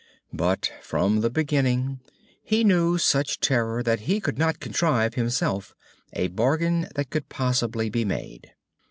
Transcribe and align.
But 0.33 0.71
from 0.81 1.21
the 1.21 1.29
beginning 1.29 1.99
he 2.41 2.63
knew 2.63 2.97
such 2.97 3.39
terror 3.39 3.83
that 3.83 3.99
he 3.99 4.19
could 4.19 4.39
not 4.39 4.59
contrive, 4.59 5.13
himself, 5.13 5.75
a 6.13 6.29
bargain 6.29 6.87
that 6.95 7.11
could 7.11 7.29
possibly 7.29 7.87
be 7.91 8.03
made. 8.03 8.51